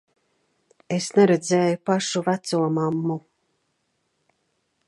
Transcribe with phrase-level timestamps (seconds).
[0.95, 3.19] Es neredzēju pašu vecomammu.